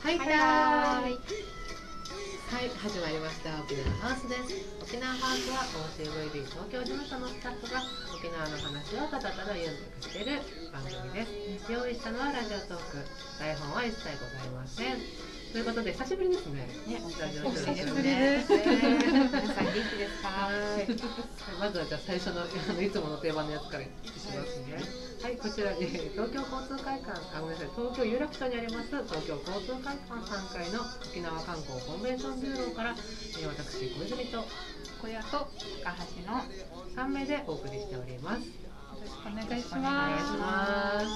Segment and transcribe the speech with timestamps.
[0.00, 0.28] はいはい
[2.48, 7.82] はい始まりました沖縄ハウスです沖縄ハウスは OCVB 東京事務所のスタッフが
[8.16, 10.40] 沖縄の話をただただゆんたくしている
[10.72, 11.26] 番組で
[11.60, 13.04] す用意したのはラジオトーク
[13.38, 14.96] 台本は一切ございません
[15.52, 16.68] ということで久しぶりですね。
[16.86, 18.50] ね、ラジオお久しぶりねです。
[18.52, 18.62] ね
[19.00, 20.28] 皆さん元気ですか？
[20.28, 20.52] は
[20.84, 20.86] い。
[21.58, 25.07] まずはじゃあ最初のあのいつもの定番のやつからいきますね。
[25.22, 34.44] はい、こちらに東京交通会館、あごめんなさい、東京有楽町にあります東京交通会館3階の沖縄観光コンベンションビューローから、えー私小泉と
[35.02, 36.44] 小屋と高橋のよ
[36.96, 38.42] 3名でお送りしております。
[39.00, 41.06] ろしくお願いします。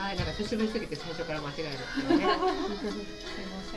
[0.00, 2.26] はい、なんか久しぶりすぎて最初から間違えるっていうね。
[2.26, 3.76] はい、すいませ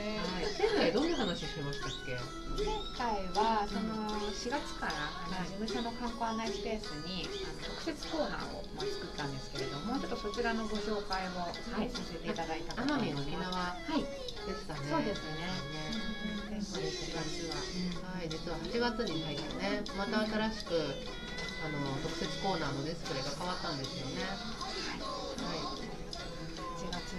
[0.66, 0.70] ん。
[0.70, 2.16] 前回どんな話しましたっけ？
[2.64, 2.66] 前
[2.98, 4.07] 回はその
[4.38, 12.78] 4月からあの事務所の観光案内スペースにあの特設コーナーをまあ作ったんですけれども、ちょっとそちらのご紹介をはいさせていただいた。
[12.78, 14.06] 奄美沖縄はい。
[14.46, 14.94] でしたね。
[14.94, 15.42] そうですね。
[15.42, 20.74] ねうんそうです4月は、はい、実は8月に入ってね、また新しく
[21.66, 24.22] あの特設コーナーのディスプレイが変わったんですよね。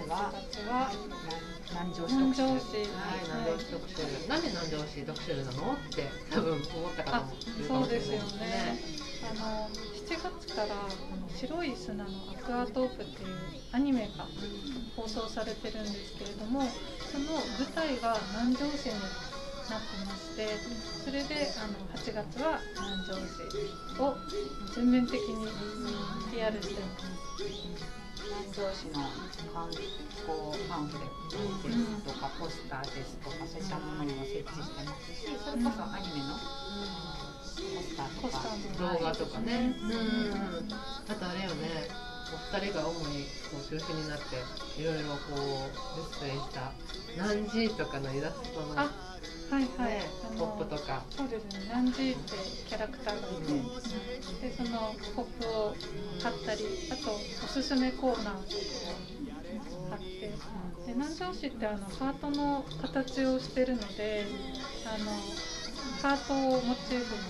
[0.09, 0.91] は
[1.69, 2.41] 南城市特集。
[2.41, 2.59] はい、
[3.23, 8.99] 南城市特集、なんで南城市特集なのって多分思った方もいるかもしれないですね。
[9.29, 10.67] あの7月から
[11.35, 13.35] 白い砂のアクアトープっていう
[13.73, 14.25] アニメが
[14.95, 16.63] 放送されてるんですけれども
[17.11, 17.25] その
[17.59, 20.47] 舞台が南城市になってまして
[21.05, 24.15] それであの8月は南城市を
[24.73, 25.47] 全面的に
[26.31, 28.08] PR してます。
[28.29, 29.09] 南城市の
[29.53, 29.89] 観光
[30.69, 36.37] パンフレットですとか、ポスターですとかそういったものも設置してますしそれこそアニメの
[37.57, 38.37] ポスターとか
[38.77, 41.89] 動画とかね、うん、あとあれよね、
[42.29, 44.37] お二人が主にこう中心になって
[44.79, 46.71] いろいろこうディスプレイした
[47.17, 49.17] 何時とかのイラストのあ
[49.49, 49.97] はいはい、
[50.37, 51.01] ポップとか。
[51.09, 52.35] そうですね、ナンジーって
[52.69, 55.75] キャラクターがいて、でそのポップを
[56.21, 58.55] 貼ったり、あとおすすめコーナーとか
[59.87, 60.33] を貼って、で
[60.93, 64.27] 南城市ってあのハートの形をしてるので、
[64.85, 65.11] あの
[66.01, 67.21] ハートをモチーフに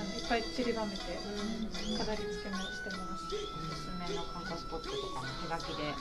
[0.00, 1.00] あのいっぱい散りばめて
[1.96, 3.30] 飾り付けもしてます。
[3.30, 5.94] おすすめの観光スポットとかも手書きで、ね、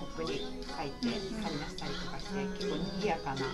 [0.00, 1.04] ポップに書いて
[1.42, 3.44] 貼り出したりとかして、結構賑やかな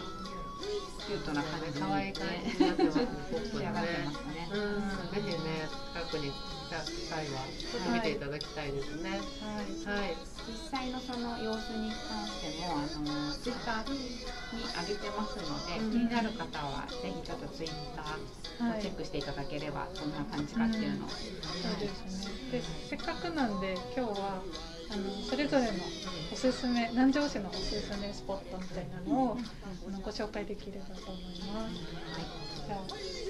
[1.07, 4.11] キュートな感じ可愛い感じになってま仕上がってねま。
[4.19, 4.49] すね。
[4.51, 9.11] うん、ぜひね、近くに来た際は、ちょっと見ていただきたいですね。
[9.11, 10.17] はい、はい。
[10.47, 14.19] 実際のその様子に関してもあのツイッターに
[14.63, 22.51] 上げてますので、うん気になる方はぜひちょっとツイッターをチェックしていただければ、どんな感じかっていうのを、そうですね。
[22.51, 24.43] で、せっかくなんで今日は
[24.91, 25.71] あのそれぞれの
[26.33, 29.39] おすすめ南城市のおすすめスポットみたいなのを
[29.89, 31.75] あのご紹介できればと思います。
[32.67, 32.79] じゃあ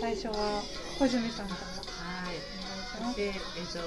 [0.00, 0.62] 最初は
[0.98, 2.36] 小泉さんからはい。
[2.98, 3.80] お願いし私、えっ、と、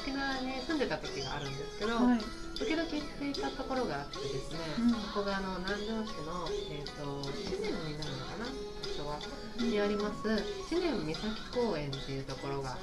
[0.00, 1.96] 沖縄に住んでた時があるんですけど。
[1.96, 2.18] はい。
[2.60, 9.18] 時々行っていたところがあってですね、うんここがあの南城市の、えー、と知念になるのかな場所は
[9.56, 10.28] にあります
[10.68, 12.78] 知念三崎公園っていうところが、はい、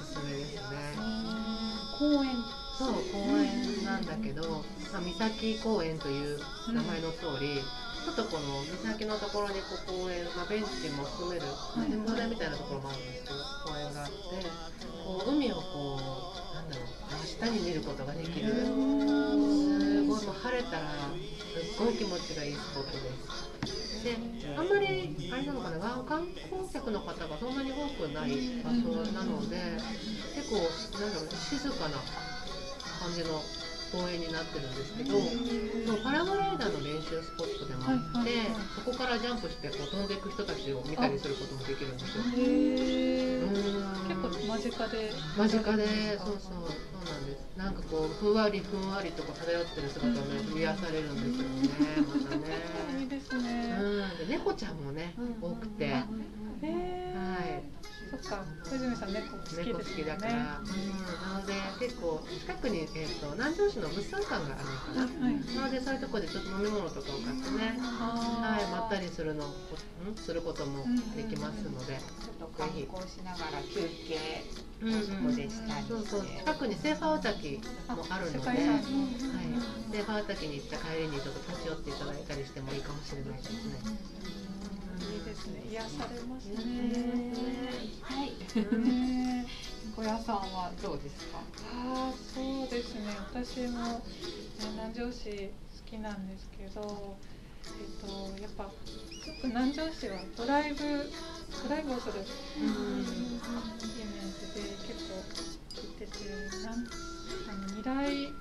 [0.00, 0.98] おすすめですね。
[1.96, 2.61] 公園。
[2.78, 6.38] そう公園なんだけど、まあ、三崎公園という
[6.72, 7.60] 名前の通り、
[8.02, 11.42] ちょっとこの岬のところにこう公園、まあ、ベンチも含める
[11.88, 14.16] 展望台みたいなところもあるんですけど公園があって
[15.04, 15.62] こう海をこ
[16.00, 16.86] うなんだろう
[17.22, 18.74] 真下に見ることができるすご
[20.02, 20.90] いもう晴れたら
[21.54, 22.98] すっごい気持ちがいいスポットで
[23.70, 24.02] す。
[24.02, 24.18] で
[24.58, 29.78] あんまりあれなのかな観光客の方がそんなに多くない場所なので
[30.34, 30.58] 結構
[30.98, 32.02] なんだろう静かな
[33.02, 33.42] 感じの
[33.90, 38.48] 公園になってるんですけど、そうパラグライダーの練習スポットでもあって、
[38.78, 42.22] そこからジャンプしてこう飛んでいく人たちを見たりすることもできるんですよ。
[44.08, 45.12] 結構間近で。
[45.36, 46.16] 間近で。
[46.18, 46.38] そうそう。
[46.38, 47.42] そうなんです。
[47.56, 52.00] なんかこうふんわりふんわりとこう漂ってる姿がね癒されるんですよね。
[52.06, 53.06] またいいね。
[53.12, 53.76] ですね。
[53.78, 55.98] うん、で猫ちゃんもね、多くて、は。
[55.98, 56.02] い、
[58.12, 59.84] そっか、小泉さん猫好きですよね。
[59.96, 65.40] きだから、うん、なので結構近くに、えー、と南城市の物産館があるのかな、はい。
[65.56, 69.52] なのでそういうところでちょっと飲み物とかを買ってね、ははい、まったりするの、ん
[70.16, 70.84] することも
[71.16, 74.44] できますので、ちょっと観光しながら休憩
[74.82, 76.26] うんそこでしたりそうそう。
[76.26, 78.58] 近くにセーファー滝もあるので、はい。
[78.58, 84.51] セーファー滝に行った帰りにちょっと立ち寄っていただいたりしてもいいかもしれないですね。
[85.12, 85.62] いいですね。
[85.70, 87.32] 癒されますね。
[88.02, 88.32] はい
[88.80, 89.46] ね
[89.94, 91.38] 小屋さんはどうですか
[91.74, 93.14] ああ、そうですね。
[93.30, 94.02] 私も
[94.60, 97.16] えー南城市好ききなんですけど、
[97.66, 98.06] えっと
[98.42, 98.70] やっぱよ
[99.42, 105.20] く南城市はドライブドライブをするイメージで結構
[105.68, 106.12] 聞いてて
[106.64, 108.32] なんあの未来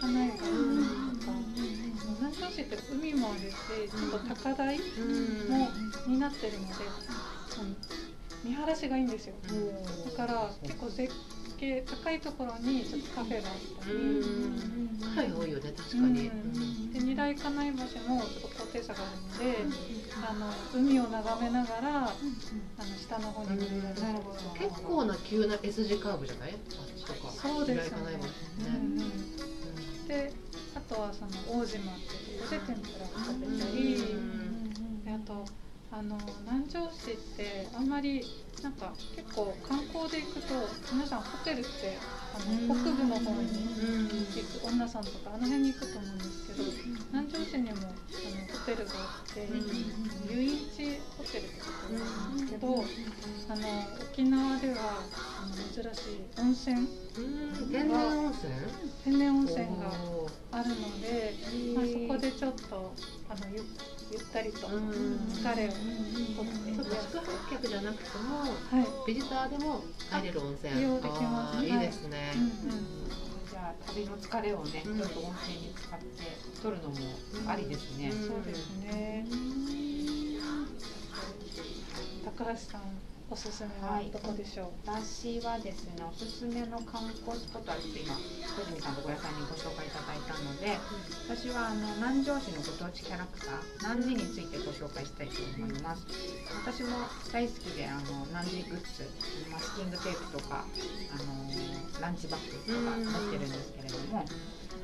[0.00, 0.46] 家内がとか
[2.20, 3.56] 南城市って海もあるし
[3.90, 5.79] ちょっと高台もに
[6.20, 6.74] なってるので、
[7.48, 7.70] その
[8.44, 9.34] 見晴らしがいいんですよ。
[10.16, 11.12] だから結構絶
[11.58, 13.94] 景高いところにちょっとカフェがあったり。
[15.00, 16.30] カフェ多いよね確かに、
[16.92, 19.58] で二来家内橋もちょっと高低差があるので、
[20.28, 22.12] あの海を眺めながら、あの
[22.96, 23.94] 下の方に見れる、
[24.58, 26.58] 結構な急な S 字カーブじゃないあっ
[26.96, 28.18] ちとかそうですよね
[30.06, 30.32] で
[30.74, 33.80] あとはその大島っていうところで天ぷらを食べたり、
[35.04, 35.44] であと
[35.92, 36.16] あの
[36.46, 38.24] 南城市ってあんまり
[38.62, 40.54] なんか結構観光で行くと
[40.92, 41.98] 皆さんホテルって
[42.32, 43.48] あの北部の方に
[44.30, 46.62] 行く女さんとかあの辺に行くと思うんですけど
[47.10, 47.94] 南城市にもあのホ
[48.66, 49.48] テルがあって
[50.32, 52.68] 遊園地ホテルってところなんですけど
[53.48, 53.62] あの
[54.12, 54.76] 沖縄では
[55.42, 56.86] あの珍しい温泉。
[57.72, 58.52] 天然温泉？
[59.04, 59.90] 天然温泉が
[60.52, 61.34] あるので、
[61.74, 62.94] まあ、そこでちょっと
[63.28, 63.60] あのゆ
[64.10, 64.66] ゆったりと。
[64.66, 65.70] 疲れを。
[65.70, 70.74] 取ってそうか宿泊客じゃなくてもはい、ビジターでも入れる温泉。
[70.74, 72.50] 利用できますあーいいですね、うんうん。
[73.50, 74.98] じゃあ旅の疲れをね、うん。
[74.98, 76.06] ちょっと温泉に使って
[76.62, 76.96] 取るのも
[77.46, 78.10] ありですね。
[78.10, 78.28] うん。
[78.28, 79.26] そうですね。
[82.24, 82.82] 高橋さん
[83.30, 84.90] おすすめはどこでしょう？
[84.90, 90.19] 私はですね、おすすめの観光スポットはちょっと今小泉さんと小屋さんにご紹介いただい
[90.70, 90.78] で、
[91.26, 96.06] 私はあの南城市のご当地キャラクター南寺についてご紹介したいと思います。
[96.62, 96.90] 私も
[97.32, 99.10] 大好きであの南寺グッズ、
[99.50, 100.64] マスキングテープとか
[101.10, 104.18] あのランチバッグとか持ってるんですけれども。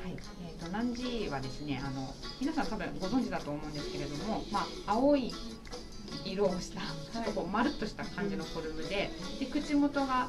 [0.03, 5.33] はい、えー、と南寺はですねあの皆さん多分ご存知だと思うんですけれども、まあ、青い
[6.23, 6.81] 色をした
[7.11, 10.27] ちょっとこうまるっとした感じのフォルムでで口元が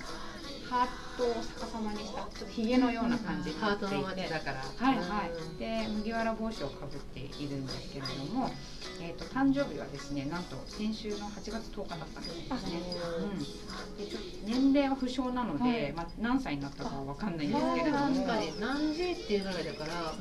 [0.68, 4.58] ハートを逆さまにしたちょっとひげのような感じになっていてハートの街だから。
[4.58, 5.24] はいは
[5.56, 8.50] い、で麦わら帽子をかぶっているんですけれども、
[9.00, 12.46] えー、と誕生日はですねなんと先週の8月10日だったんですね、
[13.18, 15.92] うん、でちょっと年齢は不詳なので、はい。
[15.92, 18.06] まあ、何歳になったかは分かんないんですけれども。
[18.14, 18.60] 確かに。
[18.60, 20.14] 何時っていうぐらいだから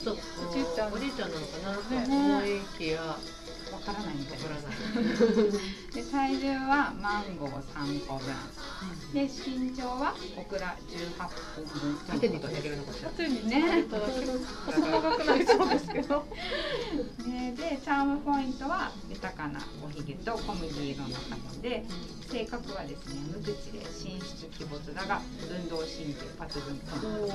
[0.00, 0.18] ちょっと
[0.50, 0.92] おじいちゃん。
[0.92, 1.74] おじいちゃんなのかな？
[1.76, 3.16] とね思いきや
[3.72, 4.38] わからないみた
[5.94, 8.34] で体重はマンゴー3個分。
[9.12, 11.98] で身長はオクラ18本分。
[12.06, 13.84] 縦にの縦にね。
[14.66, 16.26] 細長くなりそうですけど。
[17.26, 21.84] ねでチャームポイントは豊かなおひげと小麦色の肌で
[22.30, 27.32] 性格はですね無口で神出鬼没だが運動神経抜群とのことで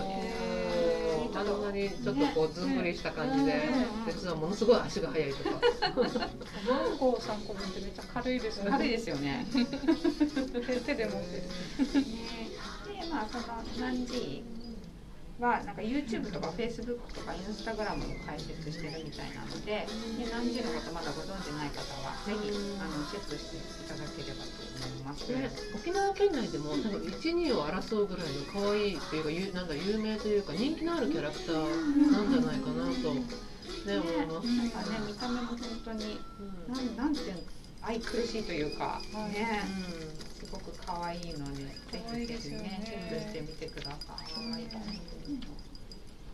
[1.33, 5.49] すあんなにちょっとこうずんぐりした感じでね実はものすごい足が速いとか。
[6.69, 8.71] マンゴー三個分ってめっちゃ軽いですよね。
[8.71, 9.45] 軽いですよね。
[9.51, 9.65] 手
[10.79, 11.43] 手で持ってる。
[11.43, 11.49] ね。
[13.01, 13.43] でまあその
[13.75, 14.62] 南寺
[15.43, 22.47] はなんか YouTube とか Facebook とか Instagram も開設してるみたいなのでで南寺のことまだご存じない方はぜひ
[22.79, 23.59] あのチェックしてい
[23.91, 25.27] ただければと思います。
[25.27, 34.47] ね沖縄県内でも多分12を争うぐらいの可愛いっていうかゆなんだ有名というか人気のあるキャラクターなんじゃないかなとね思います。
[34.47, 37.41] なんかね見た目も本当にうんなんなんていうの
[37.81, 39.61] 愛くるしいというか、はいね
[40.27, 44.33] うんすごく可愛いのでぜひぜひですよねねチェックしてみてください。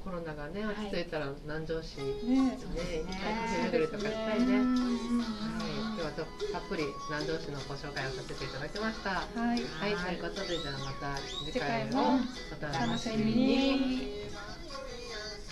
[0.04, 4.46] コロナがね落ち着いたら南城市ねね一ね回カフェ巡りとかしたいね。
[4.46, 9.10] はい、うん今日はたたっぷり南城市のご紹介をさせていただきました。
[9.10, 9.60] はい。
[9.60, 13.58] はい、ということでじゃあまた次次回回もをお楽しみに。
[13.60, 14.19] 楽しみに